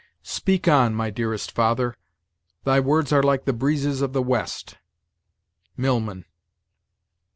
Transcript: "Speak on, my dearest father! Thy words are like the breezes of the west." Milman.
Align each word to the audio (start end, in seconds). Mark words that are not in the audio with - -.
"Speak 0.23 0.67
on, 0.67 0.95
my 0.95 1.11
dearest 1.11 1.51
father! 1.51 1.95
Thy 2.63 2.79
words 2.79 3.13
are 3.13 3.21
like 3.21 3.45
the 3.45 3.53
breezes 3.53 4.01
of 4.01 4.13
the 4.13 4.23
west." 4.23 4.79
Milman. 5.77 6.25